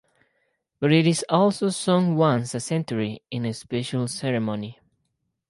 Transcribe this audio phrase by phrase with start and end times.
[0.79, 4.79] But it is also sung once a century, in a special ceremony.